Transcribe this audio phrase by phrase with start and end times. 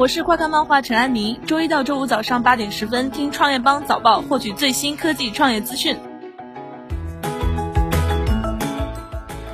[0.00, 5.94] 我是快看漫画陈安妮，周一到周五早上八点十分听创业邦早报，获取最新科技创业资讯。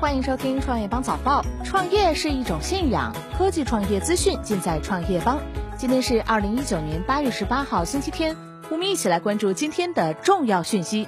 [0.00, 1.44] 欢迎收听创业邦早报。
[1.62, 5.38] 创业是一种信仰，科技创业资讯尽在创业邦。
[5.76, 8.36] 今天是二零一九年八月十八号，星期天。
[8.68, 11.06] 我们一起来关注今天的重要讯息。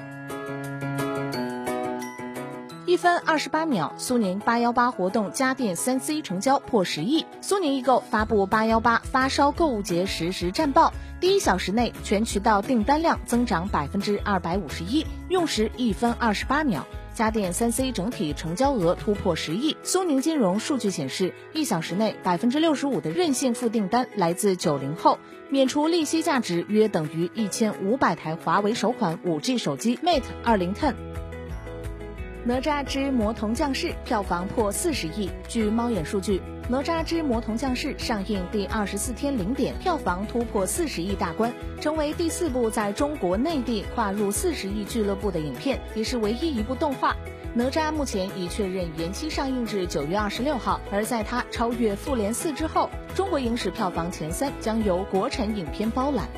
[2.94, 7.26] 一分二十八秒，苏宁八幺八活动家电三 C 成交破十亿。
[7.40, 16.86] 苏宁易购发布八幺八发烧购物节实时战报，第一小时内全渠道订单量增长百分之二百五十一，用时一分二十八秒。
[17.12, 19.76] 家电三 C 整体成交额突破十亿。
[19.82, 25.18] 苏宁金融数据显示，一小时内百分之六十五的任性付订单来自九零后，
[25.50, 30.94] 免除利息价值约等于一千五百台华为首款五 G 手机 Mate 二零 Ten。
[32.46, 35.30] 哪吒之魔童降世票房破四十亿。
[35.48, 47.16] 据猫眼数据，哪吒之魔童降世上映第二十四天零点，票房突破四十亿大关，成为第四部在中国内地跨入四十亿俱乐部的影片，也是唯一一部动画。
[47.54, 56.28] 哪吒目前已确认延期上映至九月二十六号，而在它超越《复联四》之后，中国影史票房前三将由国产影片包揽。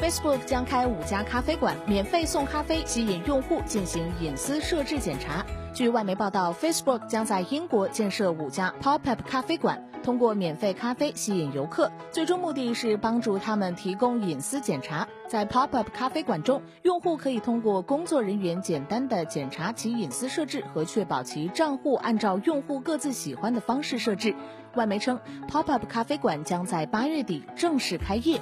[0.00, 5.44] Facebook 将开五家咖啡馆，免费送咖啡，吸引用户进行隐私设置检查。
[5.74, 15.08] 据外媒报道，Facebook 将在英国建设五家 Pop-up 咖啡馆，通过免费咖啡吸引游客，最终目的是帮助他们提供隐私检查。
[15.26, 24.36] 在 Pop-up 咖啡馆中，用户可以通过工作人员简单的检查其隐私设置和确保其账户按照用户各自喜欢的方式设置。
[24.76, 25.18] 外媒称
[25.50, 28.40] ，Pop-up 咖啡馆将在八月底正式开业。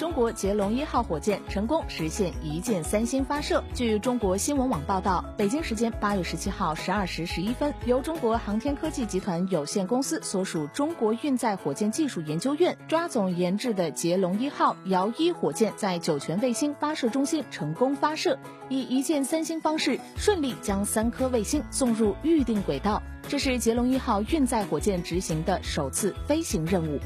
[0.00, 3.62] 中国捷龙一号火箭成功实现一箭三星发射。
[3.74, 18.38] 据中国新闻网报道，北京时间八月十七号十二时十一分，由中国航天科技集团有限公司所属中国运载火箭技术研究院抓总研制的捷龙一号遥一火箭在酒泉卫星发射中心成功发射，
[18.70, 23.02] 以一箭三星方式顺利将三颗卫星送入预定轨道。
[23.28, 26.98] 这是捷龙一号运载火箭执行的首次飞行任务。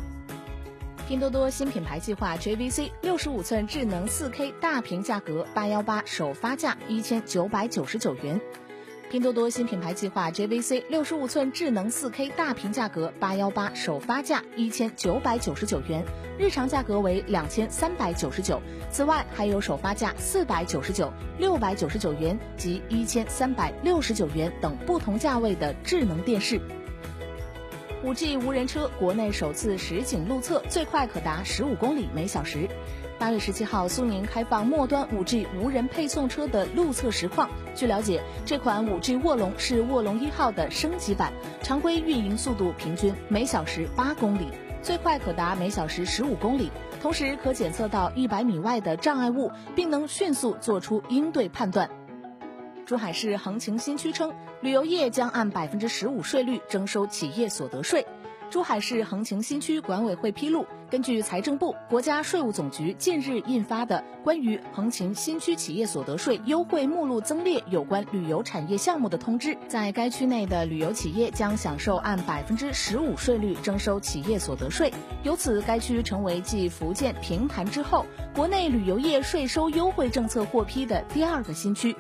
[1.06, 8.40] 拼多多新品牌计划 JVC 六十五寸智能四 K 大屏价格八幺八首发价一千九百九十九元。
[9.10, 16.02] 拼多多新品牌计划 JVC 六十五寸智能四 K 大屏价格八幺八首发价一千九百九十九元，
[16.38, 18.58] 日常价格为两千三百九十九。
[18.90, 26.58] 此外，还有首发价四百九十九、六百九十九元及一千三百六十九元等不同价位的智能电视。
[28.04, 32.68] 五 G 无人车国内首次实景路测，最快可达十五公里每小时。
[33.18, 37.48] 八月十七号，苏宁开放末端五 G 无人配送车的路测实况。
[37.74, 41.32] 据了解，这款五 G 卧龙是卧龙一号的升级版，
[41.62, 44.48] 常规运营速度平均每小时八公里，
[44.82, 46.70] 最快可达每小时十五公里，
[47.00, 51.88] 同时可检测到一百米外的障碍物，并能迅速做出应对判断。
[52.86, 54.30] 珠海市横琴新区称，
[54.60, 58.06] 旅游业将按百分之十五税率征收企业所得税。
[58.50, 74.92] 珠海市横琴新区管委会披露，根据财政部、国家税务总局近日印发的《关于横琴新区企业所得税优惠目录增列有关旅游产业项目的通知》，在该区内的旅游企业将享受按百分之十五税率征收企业所得税。
[75.22, 78.04] 由此，该区成为继福建、平潭之后，
[78.36, 81.96] 国内旅游业税收优惠政策获批的第二个新区。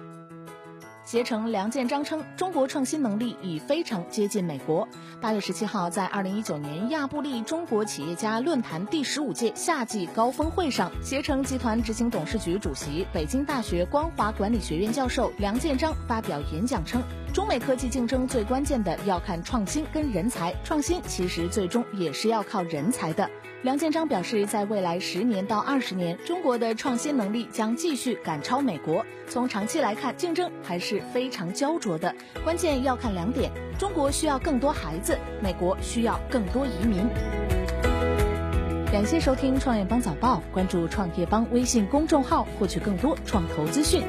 [1.04, 4.88] 携程梁建章称，中国创新能力已非常接近美国。
[5.20, 17.02] 八月十七号，在二零一九年亚布力中国企业家论坛第十五届夏季高峰会上，携程集团执行董事局主席、北京大学光华管理学院教授梁建章发表演讲称，
[17.34, 23.28] 中美科技竞争最关键的要看创新跟人才，创新其实最终也是要靠人才的。
[23.62, 29.04] 梁建章表示，在未来十年到二十年，中国的创新能力将继续赶超美国。
[29.28, 32.14] 从长期来看，竞争还是非常焦灼的。
[32.44, 37.04] 关键要看两点：中国需要更多孩子，美国需要更多移民。
[38.92, 44.04] 感谢收听创业邦早报，关注创业邦微信公众号，获取更多创投资讯。